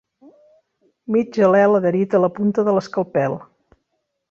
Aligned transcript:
Mig 1.15 1.37
al·lel 1.49 1.79
adherit 1.81 2.17
a 2.19 2.23
la 2.25 2.31
punta 2.39 2.67
de 2.71 2.77
l'escalpel. 2.79 3.39